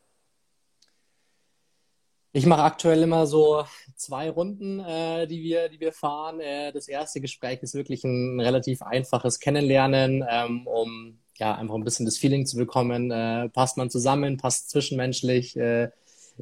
Ich 2.31 2.45
mache 2.45 2.61
aktuell 2.61 3.01
immer 3.01 3.25
so 3.25 3.65
zwei 3.95 4.29
Runden, 4.29 4.79
äh, 4.79 5.25
die 5.25 5.41
wir, 5.41 5.67
die 5.67 5.79
wir 5.79 5.91
fahren. 5.91 6.39
Äh, 6.39 6.71
das 6.71 6.87
erste 6.87 7.21
Gespräch 7.21 7.63
ist 7.63 7.73
wirklich 7.73 8.03
ein 8.03 8.39
relativ 8.39 8.83
einfaches 8.83 9.39
Kennenlernen, 9.39 10.23
ähm, 10.29 10.67
um 10.67 11.19
ja 11.39 11.55
einfach 11.55 11.75
ein 11.75 11.83
bisschen 11.83 12.05
das 12.05 12.17
Feeling 12.17 12.45
zu 12.45 12.57
bekommen. 12.57 13.11
Äh, 13.11 13.49
passt 13.49 13.77
man 13.77 13.89
zusammen, 13.89 14.37
passt 14.37 14.69
zwischenmenschlich? 14.69 15.57
Äh, 15.57 15.89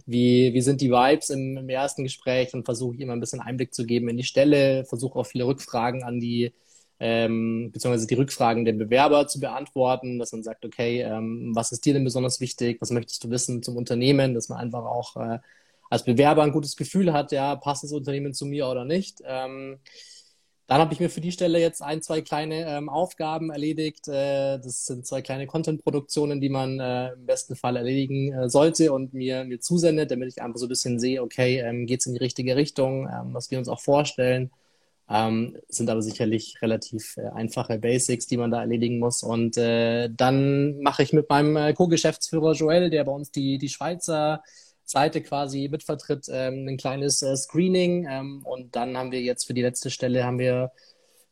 wie, 0.06 0.54
wie 0.54 0.62
sind 0.62 0.82
die 0.82 0.92
Vibes 0.92 1.30
im, 1.30 1.58
im 1.58 1.70
ersten 1.70 2.04
Gespräch? 2.04 2.54
Und 2.54 2.66
versuche 2.66 2.96
ich 2.96 3.01
immer 3.01 3.13
ein 3.13 3.20
bisschen 3.20 3.42
Einblick 3.42 3.74
zu 3.74 3.86
geben 3.86 4.10
in 4.10 4.18
die 4.18 4.24
Stelle, 4.24 4.86
versuche 4.86 5.18
auch 5.20 5.25
viele 5.25 5.46
Rückfragen 5.48 6.04
an 6.04 6.20
die 6.20 6.54
ähm, 7.00 7.70
beziehungsweise 7.72 8.08
die 8.08 8.16
Rückfragen 8.16 8.66
der 8.66 8.74
Bewerber 8.74 9.27
zu 9.27 9.39
beantworten, 9.39 10.18
dass 10.20 10.32
man 10.32 10.44
sagt, 10.44 10.66
okay, 10.66 11.01
ähm, 11.01 11.51
was 11.54 11.72
ist 11.72 11.86
dir 11.86 11.94
denn 11.94 12.04
besonders 12.04 12.39
wichtig? 12.42 12.82
Was 12.82 12.92
möchtest 12.92 13.24
du 13.24 13.30
wissen 13.30 13.62
zum 13.62 13.77
Unternehmen? 13.77 14.34
Dass 14.34 14.50
man 14.50 14.58
einfach 14.60 14.84
auch 14.86 15.16
äh, 15.18 15.39
als 15.89 16.04
Bewerber 16.04 16.44
ein 16.44 16.51
gutes 16.51 16.75
Gefühl 16.75 17.13
hat, 17.13 17.32
ja, 17.32 17.56
passt 17.56 17.84
das 17.84 17.92
Unternehmen 17.92 18.34
zu 18.34 18.46
mir 18.46 18.68
oder 18.68 18.84
nicht. 18.84 19.22
Ähm, 19.25 19.80
dann 20.68 20.82
habe 20.82 20.94
ich 20.94 21.00
mir 21.00 21.10
für 21.10 21.22
die 21.22 21.32
Stelle 21.32 21.60
jetzt 21.60 21.82
ein, 21.82 22.02
zwei 22.02 22.22
kleine 22.22 22.68
ähm, 22.68 22.90
Aufgaben 22.90 23.52
erledigt. 23.52 24.08
Äh, 24.10 24.60
das 24.60 24.86
sind 24.86 25.08
zwei 25.08 25.22
kleine 25.22 25.48
Content-Produktionen, 25.48 26.42
die 26.42 26.50
man 26.50 26.80
äh, 26.80 27.14
im 27.14 27.26
besten 27.26 27.56
Fall 27.56 27.78
erledigen 27.78 28.34
äh, 28.34 28.50
sollte 28.50 28.92
und 28.92 29.14
mir, 29.14 29.46
mir 29.46 29.62
zusendet, 29.62 30.12
damit 30.12 30.28
ich 30.28 30.42
einfach 30.42 30.60
so 30.60 30.66
ein 30.66 30.70
bisschen 30.70 31.00
sehe, 31.00 31.24
okay, 31.24 31.60
ähm, 31.62 31.86
geht 31.86 32.02
es 32.02 32.06
in 32.06 32.14
die 32.14 32.20
richtige 32.20 32.58
Richtung, 32.58 33.08
ähm, 33.08 33.34
was 33.34 33.50
wir 33.50 33.60
uns 33.60 33.70
auch 33.70 33.80
vorstellen. 33.80 34.52
Ähm, 35.10 35.56
sind 35.70 35.90
aber 35.90 36.02
sicherlich 36.02 36.62
relativ 36.62 37.16
äh, 37.16 37.28
einfache 37.30 37.80
Basics, 37.80 38.28
die 38.28 38.36
man 38.36 38.52
da 38.52 38.60
erledigen 38.60 39.00
muss. 39.00 39.24
Und 39.24 39.58
äh, 39.58 40.10
dann 40.12 40.82
mache 40.82 41.02
ich 41.02 41.14
mit 41.14 41.30
meinem 41.30 41.56
äh, 41.56 41.74
Co-Geschäftsführer 41.74 42.52
Joel, 42.52 42.90
der 42.90 43.06
bei 43.06 43.12
uns 43.14 43.32
die, 43.32 43.58
die 43.58 43.70
Schweizer 43.70 44.44
Seite 44.88 45.22
quasi 45.22 45.67
mitvertritt, 45.70 46.27
ähm, 46.32 46.67
ein 46.67 46.77
kleines 46.77 47.22
äh, 47.22 47.36
Screening. 47.36 48.08
Ähm, 48.10 48.41
und 48.46 48.75
dann 48.75 48.98
haben 48.98 49.12
wir 49.12 49.22
jetzt 49.22 49.46
für 49.46 49.53
die 49.53 49.62
letzte 49.62 49.91
Stelle 49.91 50.24
haben 50.24 50.39
wir 50.39 50.72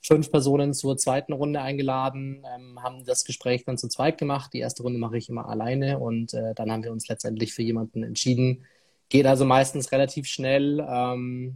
fünf 0.02 0.30
Personen 0.30 0.74
zur 0.74 0.98
zweiten 0.98 1.34
Runde 1.34 1.62
eingeladen, 1.62 2.46
ähm, 2.54 2.84
haben 2.84 3.06
das 3.06 3.24
Gespräch 3.24 3.64
dann 3.66 3.78
zu 3.78 3.88
zweit 3.88 4.18
gemacht. 4.18 4.52
Die 4.54 4.60
erste 4.60 4.84
Runde 4.84 5.00
mache 5.00 5.18
ich 5.18 5.30
immer 5.30 5.48
alleine 5.48 6.00
und 6.00 6.34
äh, 6.34 6.54
dann 6.54 6.70
haben 6.70 6.84
wir 6.84 6.92
uns 6.92 7.08
letztendlich 7.08 7.54
für 7.54 7.64
jemanden 7.64 8.04
entschieden. 8.04 8.66
Geht 9.08 9.26
also 9.26 9.46
meistens 9.46 9.92
relativ 9.94 10.28
schnell. 10.28 10.86
Ähm, 10.88 11.56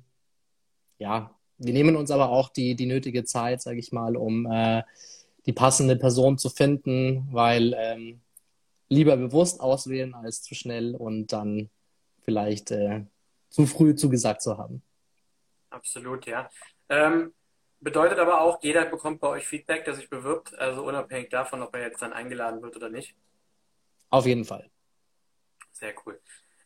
ja, 1.00 1.36
wir 1.58 1.74
nehmen 1.74 1.98
uns 1.98 2.12
aber 2.12 2.30
auch 2.30 2.50
die, 2.50 2.76
die 2.76 2.86
nötige 2.86 3.26
Zeit, 3.26 3.62
sage 3.62 3.80
ich 3.80 3.92
mal, 3.92 4.16
um 4.16 4.46
äh, 4.50 4.84
die 5.46 5.54
passende 5.54 5.98
Person 5.98 6.38
zu 6.38 6.50
finden, 6.50 7.28
weil 7.32 7.76
ähm, 7.78 8.22
lieber 8.88 9.18
bewusst 9.18 9.60
auswählen 9.60 10.14
als 10.16 10.42
zu 10.42 10.56
schnell 10.56 10.96
und 10.96 11.34
dann 11.34 11.70
vielleicht 12.24 12.72
äh, 12.72 13.06
zu 13.50 13.66
früh 13.66 13.96
zugesagt 13.96 14.42
zu 14.42 14.58
haben. 14.58 14.82
Absolut, 15.70 16.26
ja. 16.26 16.50
Ähm, 16.90 17.34
bedeutet 17.80 18.20
aber 18.20 18.42
auch, 18.42 18.62
jeder 18.62 18.86
bekommt 18.86 19.20
bei 19.22 19.28
euch 19.28 19.48
Feedback, 19.48 19.86
der 19.86 19.94
sich 19.94 20.10
bewirbt, 20.10 20.58
also 20.58 20.84
unabhängig 20.84 21.30
davon, 21.30 21.62
ob 21.62 21.76
er 21.76 21.82
jetzt 21.82 22.02
dann 22.02 22.14
eingeladen 22.14 22.62
wird 22.62 22.76
oder 22.76 22.90
nicht. 22.90 23.16
Auf 24.10 24.26
jeden 24.26 24.46
Fall. 24.46 24.70
Sehr 25.72 25.94
cool. 26.06 26.20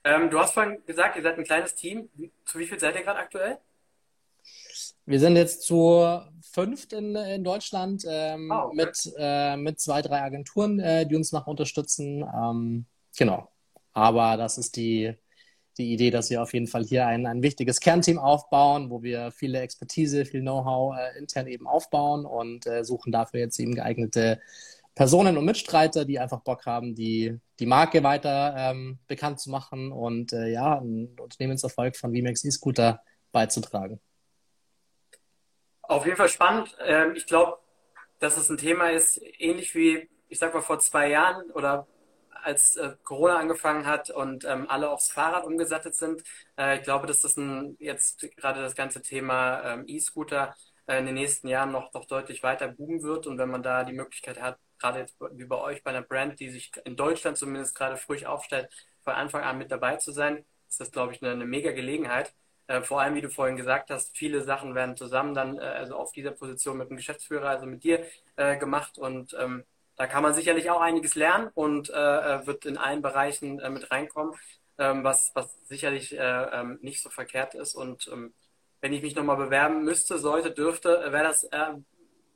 Ähm, 0.04 0.30
du 0.30 0.40
hast 0.40 0.54
vorhin 0.54 0.84
gesagt, 0.86 1.16
ihr 1.16 1.22
seid 1.22 1.38
ein 1.38 1.44
kleines 1.44 1.76
Team. 1.76 2.10
Zu 2.46 2.60
wie 2.60 2.66
viel 2.66 2.80
seid 2.80 2.96
ihr 2.96 3.04
gerade 3.04 3.20
aktuell? 3.20 3.60
Wir 5.06 5.20
sind 5.20 5.36
jetzt 5.36 5.64
zu 5.64 6.22
fünft 6.42 6.94
in, 6.94 7.16
in 7.16 7.44
Deutschland 7.44 8.04
ähm, 8.08 8.52
oh, 8.52 8.66
okay. 8.66 8.76
mit, 8.76 9.14
äh, 9.18 9.58
mit 9.58 9.80
zwei, 9.80 10.02
drei 10.02 10.22
Agenturen, 10.22 10.80
äh, 10.80 11.06
die 11.06 11.16
uns 11.16 11.32
noch 11.32 11.48
unterstützen. 11.48 12.22
Ähm, 12.22 12.86
genau. 13.16 13.50
Aber 13.94 14.38
das 14.38 14.58
ist 14.58 14.76
die, 14.76 15.16
die 15.78 15.94
Idee, 15.94 16.12
dass 16.12 16.30
wir 16.30 16.42
auf 16.42 16.54
jeden 16.54 16.68
Fall 16.68 16.84
hier 16.84 17.08
ein, 17.08 17.26
ein 17.26 17.42
wichtiges 17.42 17.80
Kernteam 17.80 18.20
aufbauen, 18.20 18.90
wo 18.90 19.02
wir 19.02 19.32
viele 19.32 19.60
Expertise, 19.60 20.26
viel 20.26 20.42
Know-how 20.42 20.96
äh, 20.98 21.18
intern 21.18 21.48
eben 21.48 21.68
aufbauen 21.68 22.26
und 22.26 22.68
äh, 22.68 22.84
suchen 22.84 23.12
dafür 23.12 23.40
jetzt 23.40 23.60
eben 23.60 23.76
geeignete 23.76 24.40
Personen 24.96 25.38
und 25.38 25.46
Mitstreiter, 25.46 26.06
die 26.06 26.20
einfach 26.20 26.42
Bock 26.42 26.66
haben, 26.66 26.94
die, 26.94 27.40
die 27.60 27.66
Marke 27.66 28.04
weiter 28.04 28.56
ähm, 28.58 29.00
bekannt 29.08 29.40
zu 29.40 29.50
machen 29.50 29.92
und 29.92 30.34
äh, 30.34 30.50
ja, 30.50 30.78
einen 30.78 31.20
Unternehmenserfolg 31.20 31.98
von 31.98 32.16
VMAX 32.16 32.44
E-Scooter 32.44 33.02
beizutragen. 33.32 34.00
Auf 35.82 36.06
jeden 36.06 36.18
Fall 36.18 36.30
spannend. 36.30 36.76
Ähm, 36.86 37.14
ich 37.16 37.26
glaube, 37.26 37.58
dass 38.20 38.38
es 38.38 38.50
ein 38.50 38.58
Thema 38.58 38.92
ist, 38.92 39.20
ähnlich 39.40 39.74
wie, 39.74 40.08
ich 40.30 40.38
sag 40.38 40.54
mal, 40.54 40.62
vor 40.62 40.80
zwei 40.80 41.10
Jahren 41.10 41.50
oder 41.52 41.88
als 42.44 42.76
äh, 42.78 42.96
Corona 43.04 43.38
angefangen 43.38 43.86
hat 43.86 44.10
und 44.10 44.46
ähm, 44.46 44.70
alle 44.70 44.90
aufs 44.90 45.12
Fahrrad 45.12 45.46
umgesattet 45.46 45.96
sind. 45.96 46.24
Äh, 46.58 46.78
ich 46.78 46.84
glaube, 46.84 47.08
dass 47.08 47.22
das 47.22 47.38
ein, 47.38 47.76
jetzt 47.80 48.28
gerade 48.38 48.62
das 48.62 48.76
ganze 48.76 49.02
Thema 49.02 49.62
ähm, 49.64 49.86
E-Scooter 49.88 50.56
äh, 50.88 51.00
in 51.00 51.06
den 51.06 51.16
nächsten 51.16 51.48
Jahren 51.48 51.72
noch, 51.72 51.94
noch 51.94 52.06
deutlich 52.06 52.44
weiter 52.44 52.68
boomen 52.68 53.04
wird. 53.04 53.28
Und 53.28 53.38
wenn 53.38 53.50
man 53.50 53.64
da 53.64 53.84
die 53.84 53.94
Möglichkeit 53.94 54.42
hat, 54.42 54.60
gerade 54.80 55.00
jetzt 55.00 55.16
wie 55.32 55.46
bei 55.46 55.58
euch 55.58 55.84
bei 55.84 55.92
einer 55.92 56.02
Brand, 56.02 56.40
die 56.40 56.50
sich 56.50 56.72
in 56.86 56.96
Deutschland 56.96 57.38
zumindest 57.38 57.76
gerade 57.76 57.98
früh 57.98 58.24
aufstellt, 58.26 58.70
von 59.04 59.14
Anfang 59.14 59.44
an 59.44 59.58
mit 59.58 59.72
dabei 59.72 59.98
zu 59.98 60.12
sein, 60.12 60.46
ist 60.70 60.80
das, 60.80 60.92
glaube 60.92 61.14
ich, 61.14 61.22
eine, 61.22 61.32
eine 61.32 61.46
mega 61.46 61.72
Gelegenheit. 61.72 62.34
Äh, 62.68 62.82
vor 62.82 63.02
allem, 63.02 63.16
wie 63.16 63.22
du 63.22 63.30
vorhin 63.30 63.58
gesagt 63.58 63.90
hast, 63.90 64.16
viele 64.18 64.42
Sachen 64.44 64.76
werden 64.76 64.96
zusammen 64.98 65.34
dann, 65.34 65.58
äh, 65.58 65.62
also 65.62 65.96
auf 65.96 66.12
dieser 66.14 66.32
Position 66.32 66.78
mit 66.78 66.90
dem 66.90 66.98
Geschäftsführer, 66.98 67.50
also 67.50 67.66
mit 67.66 67.84
dir, 67.84 68.06
äh, 68.36 68.58
gemacht. 68.58 68.98
Und 68.98 69.36
ähm, 69.40 69.66
da 69.96 70.08
kann 70.08 70.24
man 70.24 70.34
sicherlich 70.34 70.70
auch 70.70 70.82
einiges 70.82 71.16
lernen 71.16 71.50
und 71.54 71.90
äh, 71.90 72.46
wird 72.46 72.66
in 72.66 72.78
allen 72.78 73.02
Bereichen 73.02 73.60
äh, 73.60 73.70
mit 73.70 73.92
reinkommen, 73.92 74.36
ähm, 74.78 75.04
was, 75.04 75.32
was 75.36 75.56
sicherlich 75.66 76.18
äh, 76.18 76.18
ähm, 76.20 76.80
nicht 76.82 77.02
so 77.02 77.10
verkehrt 77.10 77.56
ist. 77.56 77.76
Und 77.76 78.08
ähm, 78.12 78.34
wenn 78.82 78.94
ich 78.94 79.02
mich 79.02 79.16
nochmal 79.16 79.38
bewerben 79.38 79.84
müsste, 79.84 80.18
sollte, 80.18 80.52
dürfte, 80.52 80.90
wäre 81.12 81.24
das 81.24 81.46
eine 81.52 81.84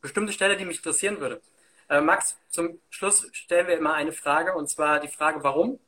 bestimmte 0.02 0.34
Stelle, 0.34 0.58
die 0.58 0.66
mich 0.66 0.78
interessieren 0.78 1.20
würde. 1.20 1.42
Max, 1.90 2.38
zum 2.50 2.82
Schluss 2.90 3.30
stellen 3.32 3.68
wir 3.68 3.78
immer 3.78 3.94
eine 3.94 4.12
Frage 4.12 4.54
und 4.56 4.70
zwar 4.70 5.00
die 5.00 5.08
Frage, 5.08 5.42
warum? 5.44 5.80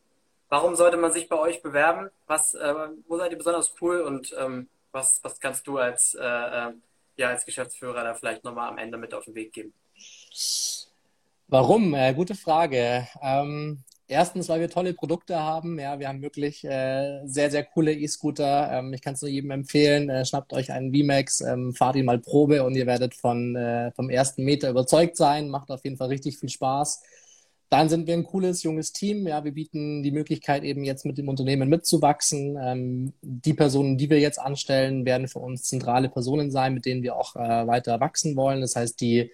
Warum 0.49 0.75
sollte 0.75 0.97
man 0.97 1.11
sich 1.11 1.29
bei 1.29 1.38
euch 1.38 1.61
bewerben? 1.61 2.09
Was, 2.25 2.55
äh, 2.55 2.73
wo 3.07 3.17
seid 3.17 3.31
ihr 3.31 3.38
besonders 3.38 3.75
cool 3.81 4.01
und 4.01 4.35
ähm, 4.38 4.67
was, 4.91 5.23
was 5.23 5.39
kannst 5.39 5.67
du 5.67 5.77
als, 5.77 6.15
äh, 6.15 6.23
äh, 6.23 6.73
ja, 7.17 7.29
als 7.29 7.45
Geschäftsführer 7.45 8.03
da 8.03 8.15
vielleicht 8.15 8.43
nochmal 8.43 8.69
am 8.69 8.79
Ende 8.79 8.97
mit 8.97 9.13
auf 9.13 9.25
den 9.25 9.35
Weg 9.35 9.53
geben? 9.53 9.73
Warum? 11.51 11.95
Äh, 11.95 12.13
gute 12.13 12.35
Frage. 12.35 13.07
Ähm, 13.23 13.83
erstens, 14.07 14.49
weil 14.49 14.59
wir 14.59 14.69
tolle 14.69 14.93
Produkte 14.93 15.39
haben. 15.39 15.79
Ja, 15.79 15.97
wir 15.99 16.07
haben 16.07 16.21
wirklich 16.21 16.63
äh, 16.63 17.21
sehr, 17.25 17.49
sehr 17.49 17.63
coole 17.63 17.91
E-Scooter. 17.91 18.71
Ähm, 18.71 18.93
ich 18.93 19.01
kann 19.01 19.15
es 19.15 19.21
nur 19.23 19.31
jedem 19.31 19.49
empfehlen. 19.49 20.09
Äh, 20.11 20.25
schnappt 20.25 20.53
euch 20.53 20.71
einen 20.71 20.93
VMAX, 20.93 21.41
ähm, 21.41 21.73
fahrt 21.73 21.95
ihn 21.95 22.05
mal 22.05 22.19
Probe 22.19 22.63
und 22.63 22.75
ihr 22.75 22.85
werdet 22.85 23.15
von, 23.15 23.55
äh, 23.55 23.91
vom 23.93 24.11
ersten 24.11 24.43
Meter 24.43 24.69
überzeugt 24.69 25.17
sein. 25.17 25.49
Macht 25.49 25.71
auf 25.71 25.83
jeden 25.83 25.97
Fall 25.97 26.09
richtig 26.09 26.37
viel 26.37 26.49
Spaß. 26.49 27.01
Dann 27.69 27.89
sind 27.89 28.05
wir 28.05 28.13
ein 28.13 28.25
cooles, 28.25 28.61
junges 28.61 28.93
Team. 28.93 29.25
Ja, 29.27 29.43
wir 29.43 29.51
bieten 29.51 30.03
die 30.03 30.11
Möglichkeit, 30.11 30.63
eben 30.63 30.83
jetzt 30.83 31.03
mit 31.05 31.17
dem 31.17 31.29
Unternehmen 31.29 31.67
mitzuwachsen. 31.67 32.57
Ähm, 32.61 33.13
die 33.23 33.55
Personen, 33.55 33.97
die 33.97 34.11
wir 34.11 34.19
jetzt 34.19 34.39
anstellen, 34.39 35.03
werden 35.03 35.27
für 35.27 35.39
uns 35.39 35.63
zentrale 35.63 36.09
Personen 36.09 36.51
sein, 36.51 36.75
mit 36.75 36.85
denen 36.85 37.01
wir 37.01 37.15
auch 37.15 37.35
äh, 37.35 37.65
weiter 37.65 37.99
wachsen 37.99 38.35
wollen. 38.35 38.61
Das 38.61 38.75
heißt, 38.75 39.01
die, 39.01 39.31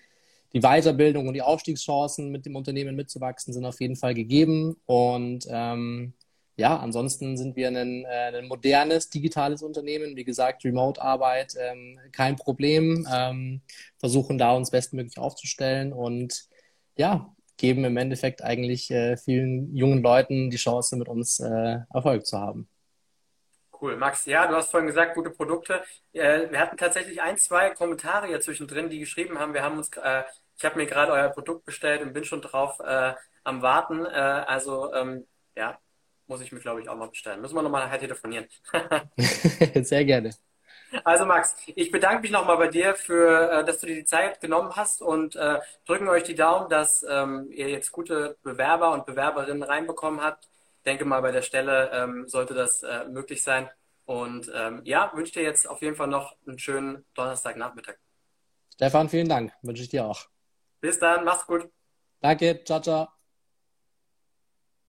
die 0.56 0.62
Weiterbildung 0.62 1.28
und 1.28 1.34
die 1.34 1.42
Aufstiegschancen, 1.42 2.32
mit 2.32 2.46
dem 2.46 2.56
Unternehmen 2.56 2.96
mitzuwachsen, 2.96 3.54
sind 3.54 3.66
auf 3.66 3.82
jeden 3.82 3.98
Fall 3.98 4.14
gegeben. 4.14 4.78
Und 4.86 5.46
ähm, 5.50 6.14
ja, 6.56 6.78
ansonsten 6.78 7.36
sind 7.36 7.58
wir 7.58 7.68
ein, 7.68 8.06
äh, 8.06 8.38
ein 8.38 8.48
modernes, 8.48 9.10
digitales 9.10 9.62
Unternehmen. 9.62 10.16
Wie 10.16 10.24
gesagt, 10.24 10.64
Remote-Arbeit, 10.64 11.56
ähm, 11.60 12.00
kein 12.14 12.38
Problem. 12.38 13.06
Ähm, 13.14 13.64
versuchen 14.00 14.38
da 14.38 14.54
uns 14.54 14.72
bestmöglich 14.72 15.18
aufzustellen 15.18 15.92
und 15.92 16.46
ja, 16.96 17.36
geben 17.58 17.84
im 17.84 17.98
Endeffekt 17.98 18.42
eigentlich 18.42 18.90
äh, 18.92 19.18
vielen 19.18 19.76
jungen 19.76 20.02
Leuten 20.02 20.50
die 20.50 20.58
Chance, 20.58 20.96
mit 20.96 21.10
uns 21.10 21.42
äh, 21.42 21.80
Erfolg 21.94 22.26
zu 22.26 22.40
haben. 22.40 22.70
Cool, 23.82 23.98
Max. 23.98 24.26
Ja, 24.26 24.48
du 24.48 24.56
hast 24.56 24.72
vorhin 24.72 24.88
gesagt, 24.88 25.16
gute 25.16 25.32
Produkte. 25.32 25.84
Äh, 26.14 26.50
wir 26.50 26.60
hatten 26.60 26.78
tatsächlich 26.78 27.22
ein, 27.22 27.36
zwei 27.36 27.72
Kommentare 27.72 28.28
hier 28.28 28.40
zwischendrin, 28.40 28.90
die 28.90 29.00
geschrieben 29.00 29.38
haben, 29.38 29.54
wir 29.54 29.64
haben 29.64 29.78
uns, 29.78 29.90
äh, 29.98 30.24
ich 30.58 30.66
habe 30.66 30.78
mir 30.78 30.86
gerade 30.86 31.12
euer 31.12 31.30
Produkt 31.30 31.66
bestellt 31.66 32.02
und 32.02 32.14
bin 32.14 32.24
schon 32.24 32.42
drauf 32.42 32.80
äh, 32.80 33.14
am 33.44 33.62
Warten. 33.62 34.06
Äh, 34.06 34.10
also 34.10 34.94
ähm, 34.94 35.26
ja, 35.56 35.78
muss 36.28 36.42
ich 36.42 36.52
mir, 36.52 36.60
glaube 36.60 36.82
ich, 36.82 36.90
auch 36.90 36.96
mal 36.96 37.10
bestellen. 37.10 37.42
Müssen 37.42 37.56
wir 37.56 37.62
nochmal 37.62 37.86
nachher 37.86 38.00
telefonieren. 38.00 38.48
Sehr 39.84 40.06
gerne. 40.06 40.32
Also 41.04 41.26
Max, 41.26 41.56
ich 41.76 41.92
bedanke 41.92 42.22
mich 42.22 42.32
nochmal 42.32 42.58
bei 42.58 42.68
dir 42.68 42.96
für, 42.96 43.52
äh, 43.52 43.66
dass 43.66 43.80
du 43.80 43.88
dir 43.88 43.96
die 43.96 44.06
Zeit 44.06 44.40
genommen 44.40 44.76
hast 44.76 45.02
und 45.02 45.36
äh, 45.36 45.60
drücken 45.86 46.08
euch 46.08 46.24
die 46.24 46.36
Daumen, 46.36 46.70
dass 46.70 47.06
ähm, 47.10 47.50
ihr 47.52 47.70
jetzt 47.70 47.92
gute 47.92 48.38
Bewerber 48.44 48.94
und 48.94 49.06
Bewerberinnen 49.06 49.64
reinbekommen 49.64 50.22
habt. 50.22 50.46
Ich 50.78 50.84
denke 50.86 51.06
mal, 51.06 51.22
bei 51.22 51.32
der 51.32 51.42
Stelle 51.42 51.90
ähm, 51.94 52.28
sollte 52.28 52.54
das 52.54 52.84
äh, 52.84 53.06
möglich 53.06 53.44
sein. 53.44 53.70
Und 54.06 54.52
ähm, 54.54 54.82
ja, 54.84 55.12
wünsche 55.16 55.34
dir 55.34 55.44
jetzt 55.44 55.68
auf 55.68 55.82
jeden 55.82 55.96
Fall 55.96 56.08
noch 56.08 56.36
einen 56.48 56.60
schönen 56.60 57.04
Donnerstagnachmittag. 57.16 57.96
Stefan, 58.76 59.10
vielen 59.10 59.28
Dank. 59.28 59.52
Wünsche 59.64 59.82
ich 59.82 59.90
dir 59.90 60.06
auch. 60.06 60.28
Bis 60.86 61.00
dann, 61.00 61.26
mach's 61.26 61.46
gut. 61.48 61.70
Danke, 62.22 62.62
ciao, 62.66 62.82
ciao. 62.82 63.15